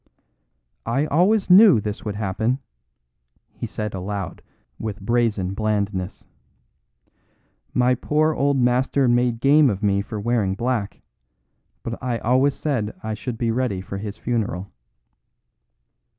[0.87, 2.57] "I always knew this would happen,"
[3.53, 4.41] he said aloud
[4.79, 6.25] with brazen blandness.
[7.75, 11.01] "My poor old master made game of me for wearing black;
[11.83, 14.71] but I always said I should be ready for his funeral."